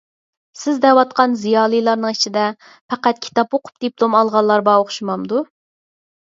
[0.59, 2.45] سىز دەۋاتقان زىيالىيلارنىڭ ئىچىدە
[2.93, 5.45] پەقەت كىتاب ئوقۇپ دىپلوم ئالغانلار بار ئوخشىمامدۇ؟